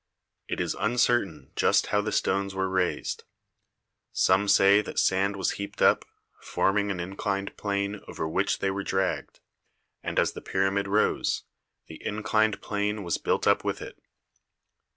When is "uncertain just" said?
0.79-1.85